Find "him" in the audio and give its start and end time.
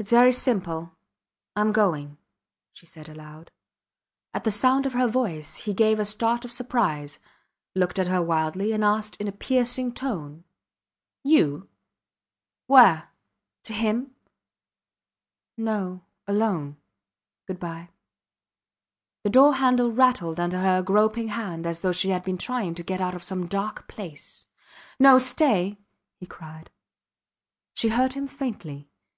13.72-14.14, 28.12-28.28